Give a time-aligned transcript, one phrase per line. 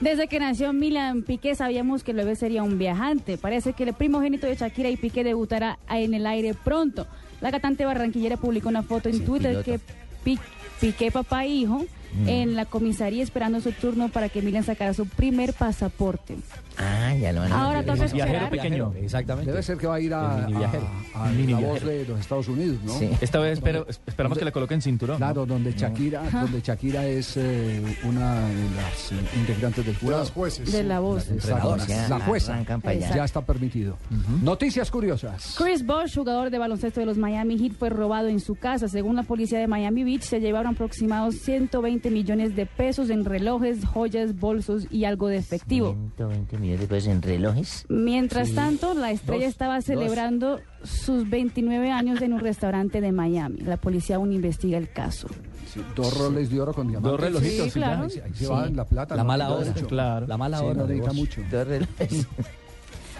[0.00, 3.38] Desde que nació Milan Piqué sabíamos que el bebé sería un viajante.
[3.38, 7.06] Parece que el primogénito de Shakira y Piqué debutará en el aire pronto.
[7.40, 9.78] La cantante barranquillera publicó una foto en Twitter que
[10.24, 10.40] Pi-
[10.80, 11.84] Piqué, papá e hijo,
[12.26, 16.36] en la comisaría esperando su turno para que Milan sacara su primer pasaporte.
[16.76, 18.50] Ah, ya lo van a Ahora toca Viajero esperar.
[18.50, 18.92] pequeño.
[19.00, 19.50] Exactamente.
[19.50, 20.88] Debe ser que va a ir a, mini viajero.
[21.14, 21.68] a- a Mini la viajero.
[21.72, 22.98] voz de los Estados Unidos, ¿no?
[22.98, 23.08] Sí.
[23.20, 25.14] Esta vez espero- esperamos que le coloquen cinturón.
[25.14, 25.26] ¿no?
[25.26, 30.24] Claro, donde Shakira, donde Shakira es eh, una de las eh, integrantes del jurado.
[30.24, 31.30] De la voz.
[31.30, 32.52] Exacto, Ya la jueza.
[32.54, 33.14] arrancan para allá.
[33.14, 33.96] Ya está permitido.
[34.42, 35.54] Noticias curiosas.
[35.56, 38.88] Chris Bosh, jugador de baloncesto de los Miami Heat, fue robado en su casa.
[38.88, 43.84] Según la policía de Miami Beach, se llevaron aproximados 120 millones de pesos en relojes,
[43.84, 45.92] joyas, bolsos y algo de efectivo.
[46.16, 47.84] 120 millones de pesos en relojes.
[47.88, 49.84] Mientras tanto, la estrella Dos, estaba dos.
[49.84, 53.60] celebrando sus 29 años en un restaurante de Miami.
[53.60, 55.28] La policía aún investiga el caso.
[55.72, 57.10] Sí, dos roles de oro con diamantes.
[57.12, 58.04] Dos relojitos, Sí, sí, claro.
[58.04, 59.16] Ahí, se- va la plata.
[59.16, 59.72] La no mala hora.
[59.88, 60.26] Claro.
[60.26, 60.74] La mala Sí, hora.
[60.82, 61.40] no necesita mucho.
[61.50, 62.26] Dos relojes.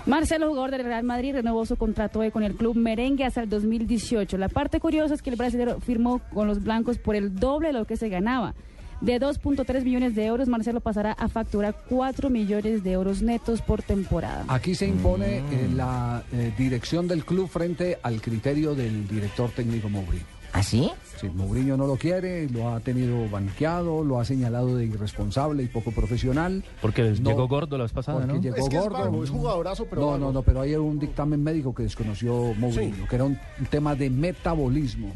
[0.06, 3.48] Marcelo, jugador del Real Madrid, renovó su contrato hoy con el club merengue hasta el
[3.48, 4.37] 2018.
[4.37, 7.73] La parte curiosa es que el brasileño firmó con los blancos por el doble de
[7.73, 8.54] lo que se ganaba.
[9.01, 13.82] De 2.3 millones de euros, Marcelo pasará a facturar 4 millones de euros netos por
[13.82, 14.45] temporada.
[14.48, 15.42] Aquí se impone eh,
[15.74, 20.34] la eh, dirección del club frente al criterio del director técnico Mourinho.
[20.57, 20.91] ¿Ah, sí?
[21.21, 25.66] Sí, Mourinho no lo quiere, lo ha tenido banqueado, lo ha señalado de irresponsable y
[25.66, 26.63] poco profesional.
[26.80, 28.41] Porque No, llegó gordo la vez pasada, Porque ¿no?
[28.41, 28.99] llegó Es que es gordo.
[28.99, 30.19] vago, es jugadorazo, pero no, vago.
[30.19, 33.95] no, no, pero hay un dictamen médico que desconoció Mourinho, que era un, un tema
[33.97, 35.10] de metabolismo.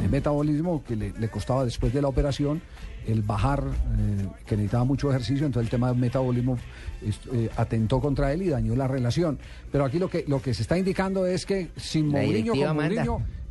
[0.00, 2.62] De metabolismo que le, le costaba después de la operación
[3.08, 6.58] el bajar, eh, que necesitaba mucho ejercicio, entonces el tema de metabolismo
[7.02, 9.38] eh, atentó contra él y dañó la relación.
[9.72, 12.76] Pero aquí lo que, lo que se está indicando es que sin La Mourinho con
[12.76, 13.04] manda.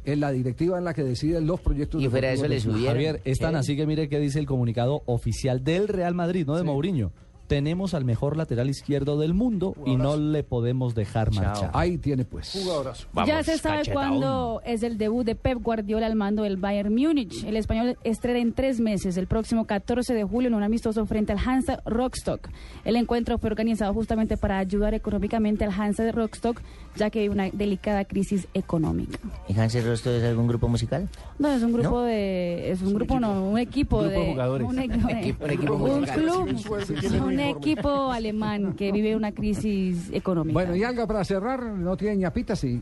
[0.05, 2.93] Es la directiva en la que deciden los proyectos Y fuera de eso le subieron.
[2.93, 3.57] Javier, es tan ¿Qué?
[3.57, 7.11] así que mire que dice el comunicado oficial del Real Madrid, no de Mourinho.
[7.49, 11.71] Tenemos al mejor lateral izquierdo del mundo y no le podemos dejar marchar.
[11.73, 12.51] Ahí tiene pues.
[12.53, 13.07] Jugadorazo.
[13.25, 17.43] ya se sabe cuándo es el debut de Pep Guardiola al mando del Bayern Múnich.
[17.43, 21.31] El español estrena en tres meses, el próximo 14 de julio, en un amistoso frente
[21.33, 22.49] al Hansa Rostock.
[22.85, 26.61] El encuentro fue organizado justamente para ayudar económicamente al Hansa Rostock,
[26.97, 29.17] ya que hay una delicada crisis económica.
[29.47, 31.09] ¿Y Hansel Rosto es algún grupo musical?
[31.39, 32.01] No, es un grupo ¿No?
[32.03, 32.69] de...
[32.71, 34.25] Es un, grupo, no, un equipo Un grupo de...
[34.25, 34.67] de jugadores.
[34.67, 36.21] Un, equipo- un equipo un musical.
[36.21, 36.47] club,
[37.43, 40.53] Un equipo alemán que vive una crisis económica.
[40.53, 42.81] Bueno, y algo para cerrar, no tiene ñapita, sí.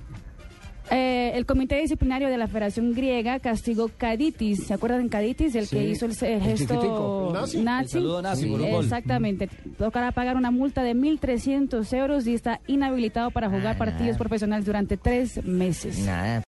[0.89, 4.67] Eh, el comité disciplinario de la Federación Griega castigó Caditis.
[4.67, 5.53] ¿Se acuerdan de Caditis?
[5.55, 7.33] El que hizo el, gesto.
[7.53, 7.97] El nazi.
[7.97, 8.83] El saludo nazi Sí, por un gol.
[8.85, 9.49] Exactamente.
[9.77, 14.17] Tocará pagar una multa de 1.300 euros y está inhabilitado para jugar Ah, partidos nada.
[14.17, 15.99] profesionales durante tres meses.
[16.05, 16.43] Nada.